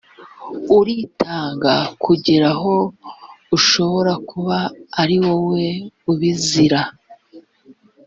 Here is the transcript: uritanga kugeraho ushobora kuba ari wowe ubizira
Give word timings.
uritanga 0.77 1.73
kugeraho 2.03 2.73
ushobora 3.57 4.13
kuba 4.29 4.57
ari 5.01 5.15
wowe 5.23 5.65
ubizira 6.11 6.81